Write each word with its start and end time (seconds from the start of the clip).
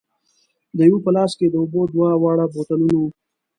د 0.77 0.79
یوه 0.89 0.99
په 1.05 1.11
لاس 1.15 1.31
کې 1.39 1.47
د 1.49 1.55
اوبو 1.61 1.81
دوه 1.93 2.09
واړه 2.21 2.45
بوتلونه 2.53 2.95
وو. 3.01 3.07